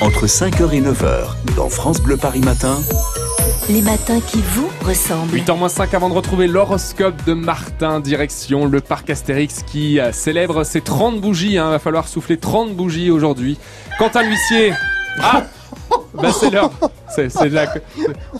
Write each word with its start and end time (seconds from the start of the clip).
entre 0.00 0.26
5h 0.26 0.72
et 0.72 0.80
9h, 0.80 1.54
dans 1.56 1.68
France 1.68 2.00
Bleu 2.00 2.16
Paris 2.16 2.40
Matin. 2.40 2.78
Les 3.68 3.82
matins 3.82 4.20
qui 4.26 4.40
vous 4.54 4.68
ressemblent. 4.86 5.36
8h-5 5.36 5.94
avant 5.94 6.08
de 6.08 6.14
retrouver 6.14 6.46
l'horoscope 6.46 7.24
de 7.26 7.34
Martin, 7.34 8.00
direction 8.00 8.64
le 8.66 8.80
parc 8.80 9.10
Astérix 9.10 9.62
qui 9.62 10.00
euh, 10.00 10.12
célèbre 10.12 10.64
ses 10.64 10.80
30 10.80 11.20
bougies. 11.20 11.52
Il 11.54 11.60
va 11.60 11.78
falloir 11.78 12.08
souffler 12.08 12.38
30 12.38 12.74
bougies 12.74 13.10
aujourd'hui. 13.10 13.58
Quentin 13.98 14.22
l'huissier. 14.22 14.72
Ah 15.20 15.44
Bah 16.14 16.30
c'est 16.38 16.50
l'heure. 16.50 16.70
C'est, 17.14 17.28
c'est 17.28 17.48
là 17.50 17.66
que- 17.66 17.78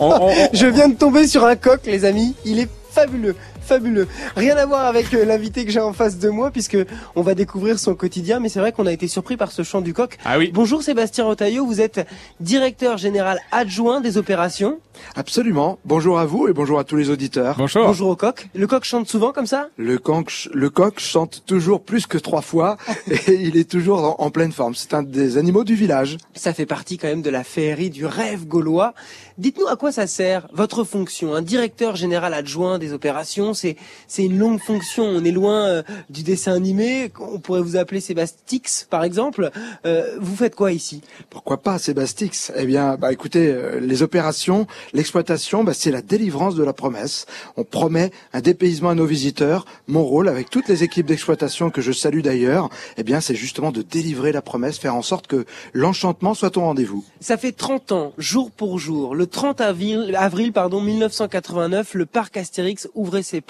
on- 0.00 0.06
on- 0.10 0.28
on- 0.30 0.48
Je 0.52 0.66
viens 0.66 0.88
de 0.88 0.94
tomber 0.96 1.26
sur 1.26 1.44
un 1.44 1.56
coq, 1.56 1.80
les 1.84 2.04
amis. 2.04 2.34
Il 2.44 2.58
est 2.58 2.68
fabuleux, 2.92 3.36
fabuleux. 3.68 4.08
Rien 4.34 4.56
à 4.56 4.64
voir 4.66 4.86
avec 4.86 5.12
euh, 5.12 5.24
l'invité 5.24 5.64
que 5.66 5.70
j'ai 5.70 5.80
en 5.80 5.92
face 5.92 6.18
de 6.18 6.30
moi, 6.30 6.50
puisque 6.50 6.78
on 7.14 7.22
va 7.22 7.34
découvrir 7.34 7.78
son 7.78 7.94
quotidien. 7.94 8.40
Mais 8.40 8.48
c'est 8.48 8.60
vrai 8.60 8.72
qu'on 8.72 8.86
a 8.86 8.92
été 8.92 9.06
surpris 9.08 9.36
par 9.36 9.52
ce 9.52 9.62
chant 9.62 9.82
du 9.82 9.92
coq. 9.92 10.16
Ah 10.24 10.38
oui. 10.38 10.50
Bonjour 10.52 10.82
Sébastien 10.82 11.24
Rotaillot, 11.24 11.66
vous 11.66 11.80
êtes 11.80 12.06
directeur 12.40 12.96
général 12.96 13.38
adjoint 13.52 14.00
des 14.00 14.16
opérations. 14.16 14.80
Absolument. 15.14 15.78
Bonjour 15.84 16.18
à 16.18 16.24
vous 16.26 16.48
et 16.48 16.52
bonjour 16.52 16.78
à 16.78 16.84
tous 16.84 16.96
les 16.96 17.10
auditeurs. 17.10 17.56
Bonjour. 17.58 17.84
Bonjour 17.86 18.08
au 18.08 18.16
coq. 18.16 18.48
Le 18.54 18.66
coq 18.66 18.84
chante 18.84 19.06
souvent 19.08 19.32
comme 19.32 19.46
ça? 19.46 19.68
Le 19.76 19.98
coq, 19.98 20.48
le 20.52 20.70
coq 20.70 20.98
chante 20.98 21.42
toujours 21.46 21.82
plus 21.82 22.06
que 22.06 22.18
trois 22.18 22.42
fois 22.42 22.78
et 23.28 23.34
il 23.34 23.56
est 23.56 23.68
toujours 23.70 24.02
en, 24.18 24.24
en 24.24 24.30
pleine 24.30 24.50
forme. 24.52 24.74
C'est 24.74 24.94
un 24.94 25.02
des 25.02 25.36
animaux 25.36 25.64
du 25.64 25.74
village. 25.74 26.16
Ça 26.34 26.52
fait 26.54 26.66
partie 26.66 26.96
quand 26.98 27.08
même 27.08 27.22
de 27.22 27.30
la 27.30 27.44
féerie 27.44 27.90
du 27.90 28.06
rêve 28.06 28.46
gaulois. 28.46 28.94
Dites-nous 29.36 29.68
à 29.68 29.76
quoi 29.76 29.92
ça 29.92 30.06
sert 30.06 30.48
votre 30.52 30.82
fonction, 30.84 31.34
un 31.34 31.42
directeur 31.42 31.94
général 31.94 32.34
adjoint 32.34 32.78
des 32.78 32.92
opérations. 32.92 33.54
C'est 33.58 33.76
c'est 34.06 34.24
une 34.24 34.38
longue 34.38 34.60
fonction. 34.60 35.04
On 35.04 35.24
est 35.24 35.32
loin 35.32 35.66
euh, 35.66 35.82
du 36.10 36.22
dessin 36.22 36.54
animé. 36.54 37.10
On 37.20 37.38
pourrait 37.38 37.60
vous 37.60 37.76
appeler 37.76 38.00
Sébastix 38.00 38.86
par 38.88 39.04
exemple. 39.04 39.50
Euh, 39.86 40.16
vous 40.20 40.36
faites 40.36 40.54
quoi 40.54 40.72
ici? 40.72 41.02
Pourquoi 41.30 41.58
pas 41.58 41.78
Sébastix? 41.78 42.52
Eh 42.56 42.66
bien, 42.66 42.96
bah 42.96 43.12
écoutez, 43.12 43.48
euh, 43.48 43.80
les 43.80 44.02
opérations, 44.02 44.66
l'exploitation, 44.92 45.64
bah, 45.64 45.74
c'est 45.74 45.90
la 45.90 46.02
délivrance 46.02 46.54
de 46.54 46.64
la 46.64 46.72
promesse. 46.72 47.26
On 47.56 47.64
promet 47.64 48.10
un 48.32 48.40
dépaysement 48.40 48.90
à 48.90 48.94
nos 48.94 49.06
visiteurs. 49.06 49.66
Mon 49.86 50.04
rôle, 50.04 50.28
avec 50.28 50.50
toutes 50.50 50.68
les 50.68 50.84
équipes 50.84 51.06
d'exploitation 51.06 51.70
que 51.70 51.80
je 51.80 51.92
salue 51.92 52.20
d'ailleurs, 52.20 52.68
eh 52.96 53.02
bien, 53.02 53.20
c'est 53.20 53.34
justement 53.34 53.72
de 53.72 53.82
délivrer 53.82 54.32
la 54.32 54.42
promesse, 54.42 54.78
faire 54.78 54.94
en 54.94 55.02
sorte 55.02 55.26
que 55.26 55.44
l'enchantement 55.72 56.34
soit 56.34 56.56
au 56.56 56.60
rendez-vous. 56.60 57.04
Ça 57.20 57.36
fait 57.36 57.52
30 57.52 57.92
ans, 57.92 58.12
jour 58.18 58.50
pour 58.50 58.78
jour. 58.78 59.14
Le 59.14 59.26
30 59.26 59.60
avril, 59.60 60.14
avril 60.16 60.52
pardon, 60.52 60.80
1989, 60.80 61.94
le 61.94 62.06
parc 62.06 62.36
Astérix 62.36 62.88
ouvrait 62.94 63.22
ses 63.22 63.40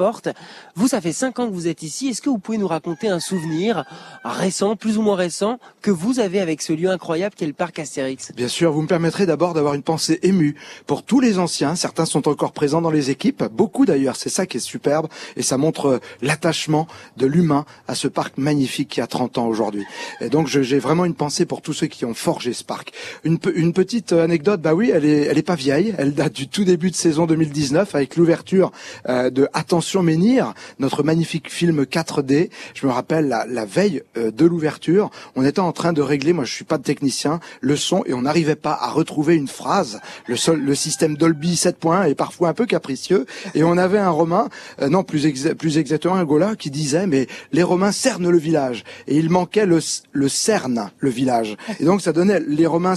Vous, 0.77 0.89
ça 0.89 1.01
fait 1.01 1.13
5 1.13 1.39
ans 1.39 1.49
que 1.49 1.53
vous 1.53 1.67
êtes 1.67 1.83
ici. 1.83 2.09
Est-ce 2.09 2.23
que 2.23 2.31
vous 2.31 2.39
pouvez 2.39 2.59
nous 2.59 2.69
raconter 2.69 3.09
un 3.09 3.21
souvenir 3.21 3.85
récent, 4.25 4.77
plus 4.77 4.97
ou 4.97 5.03
moins 5.03 5.17
récent, 5.17 5.59
que 5.83 5.91
vous 5.91 6.21
avez 6.21 6.41
avec 6.41 6.63
ce 6.63 6.73
lieu 6.73 6.91
incroyable 6.91 7.35
qu'est 7.37 7.47
le 7.47 7.53
parc 7.53 7.79
Astérix? 7.79 8.33
Bien 8.35 8.49
sûr, 8.49 8.73
vous 8.73 8.83
me 8.83 8.87
permettrez 8.87 9.27
d'abord 9.27 9.55
d'avoir 9.55 9.75
une 9.75 9.83
pensée 9.83 10.21
émue 10.23 10.55
pour 10.87 11.03
tous 11.03 11.21
les 11.21 11.39
anciens. 11.39 11.75
Certains 11.75 12.07
sont 12.07 12.29
encore 12.29 12.53
présents 12.53 12.81
dans 12.81 12.91
les 12.91 13.11
équipes, 13.11 13.45
beaucoup 13.53 13.87
d'ailleurs. 13.87 14.17
C'est 14.17 14.29
ça 14.29 14.47
qui 14.47 14.59
est 14.59 14.61
superbe 14.61 15.09
et 15.37 15.43
ça 15.43 15.59
montre 15.59 15.87
euh, 15.87 15.99
l'attachement 16.23 16.87
de 17.17 17.27
l'humain 17.27 17.65
à 17.89 17.95
ce 17.95 18.09
parc 18.09 18.39
magnifique 18.39 18.89
qui 18.89 19.01
a 19.01 19.07
30 19.07 19.39
ans 19.39 19.47
aujourd'hui. 19.47 19.85
Et 20.21 20.29
donc 20.29 20.47
j'ai 20.47 20.79
vraiment 20.79 21.05
une 21.05 21.15
pensée 21.15 21.45
pour 21.45 21.63
tous 21.63 21.73
ceux 21.73 21.87
qui 21.87 22.05
ont 22.05 22.15
forgé 22.15 22.53
ce 22.53 22.65
parc. 22.65 22.93
Une, 23.25 23.39
une 23.55 23.73
petite 23.73 24.13
euh, 24.13 24.25
anecdote, 24.25 24.61
bah 24.61 24.75
oui, 24.75 24.91
elle 24.95 25.05
est, 25.05 25.23
elle 25.23 25.39
est 25.39 25.43
pas 25.43 25.57
vieille. 25.57 25.95
Elle 25.99 26.15
date 26.15 26.35
du 26.35 26.49
tout 26.49 26.65
début 26.65 26.91
de 26.91 26.97
saison 26.97 27.27
2019 27.27 27.95
avec 27.95 28.17
l'ouverture 28.17 28.71
euh, 29.09 29.31
de 29.31 29.49
Attention 29.55 29.88
Menhir, 29.97 30.55
notre 30.79 31.03
magnifique 31.03 31.51
film 31.51 31.83
4D. 31.83 32.51
Je 32.75 32.87
me 32.87 32.93
rappelle 32.93 33.29
la, 33.29 33.47
la 33.47 33.65
veille 33.65 34.03
euh, 34.17 34.31
de 34.31 34.45
l'ouverture, 34.45 35.11
on 35.37 35.45
était 35.45 35.61
en 35.61 35.73
train 35.73 35.93
de 35.93 36.03
régler, 36.03 36.33
moi 36.33 36.45
je 36.45 36.53
suis 36.53 36.65
pas 36.65 36.79
de 36.79 36.83
technicien, 36.83 37.41
le 37.61 37.77
son 37.77 38.03
et 38.07 38.15
on 38.15 38.23
n'arrivait 38.23 38.57
pas 38.57 38.79
à 38.81 38.91
retrouver 38.91 39.35
une 39.35 39.49
phrase. 39.49 40.01
Le, 40.27 40.37
le 40.55 40.75
système 40.75 41.17
Dolby 41.17 41.55
7.1 41.55 42.11
est 42.11 42.15
parfois 42.15 42.51
un 42.51 42.55
peu 42.55 42.67
capricieux 42.67 43.27
et 43.55 43.65
on 43.65 43.77
avait 43.79 43.99
un 43.99 44.11
Romain, 44.11 44.49
euh, 44.83 44.89
non 44.89 45.05
plus, 45.05 45.55
plus 45.55 45.79
exactement 45.79 46.15
un 46.15 46.25
Gaulin 46.25 46.55
qui 46.55 46.71
disait 46.71 47.07
mais 47.07 47.27
les 47.53 47.63
Romains 47.63 47.93
cernent 47.93 48.29
le 48.29 48.39
village 48.39 48.85
et 49.07 49.17
il 49.17 49.31
manquait 49.31 49.67
le, 49.67 49.81
le 50.13 50.29
cerne 50.29 50.91
le 50.99 51.11
village 51.11 51.57
et 51.81 51.85
donc 51.85 52.03
ça 52.03 52.13
donnait 52.13 52.41
les 52.41 52.67
Romains 52.67 52.95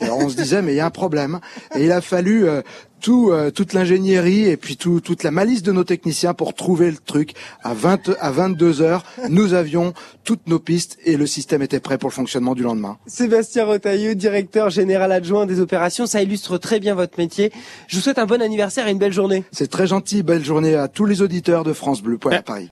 alors 0.00 0.18
on 0.18 0.28
se 0.28 0.36
disait 0.36 0.62
mais 0.62 0.72
il 0.72 0.76
y 0.76 0.80
a 0.80 0.86
un 0.86 0.90
problème 0.90 1.40
et 1.74 1.84
il 1.84 1.92
a 1.92 2.00
fallu 2.00 2.48
euh, 2.48 2.62
tout, 3.00 3.30
euh, 3.30 3.50
toute 3.50 3.72
l'ingénierie 3.72 4.48
et 4.48 4.56
puis 4.56 4.76
tout, 4.76 5.00
toute 5.00 5.22
la 5.22 5.30
malice 5.30 5.62
de 5.62 5.72
nos 5.72 5.84
techniciens 5.84 6.34
pour 6.34 6.54
trouver 6.54 6.90
le 6.90 6.96
truc 6.96 7.34
à 7.62 7.74
20 7.74 8.10
à 8.20 8.30
22 8.30 8.82
heures 8.82 9.04
nous 9.28 9.54
avions 9.54 9.94
toutes 10.24 10.46
nos 10.46 10.58
pistes 10.58 10.98
et 11.04 11.16
le 11.16 11.26
système 11.26 11.62
était 11.62 11.80
prêt 11.80 11.96
pour 11.96 12.10
le 12.10 12.14
fonctionnement 12.14 12.54
du 12.54 12.62
lendemain. 12.62 12.98
Sébastien 13.06 13.64
Rotaillot, 13.64 14.12
directeur 14.12 14.68
général 14.68 15.10
adjoint 15.12 15.46
des 15.46 15.60
opérations. 15.60 16.06
Ça 16.06 16.22
illustre 16.22 16.58
très 16.58 16.80
bien 16.80 16.94
votre 16.94 17.18
métier. 17.18 17.50
Je 17.86 17.96
vous 17.96 18.02
souhaite 18.02 18.18
un 18.18 18.26
bon 18.26 18.42
anniversaire 18.42 18.86
et 18.88 18.90
une 18.90 18.98
belle 18.98 19.12
journée. 19.12 19.44
C'est 19.52 19.70
très 19.70 19.86
gentil, 19.86 20.22
belle 20.22 20.44
journée 20.44 20.74
à 20.74 20.88
tous 20.88 21.06
les 21.06 21.22
auditeurs 21.22 21.64
de 21.64 21.72
France 21.72 22.02
Bleu 22.02 22.18
à 22.30 22.42
Paris. 22.42 22.66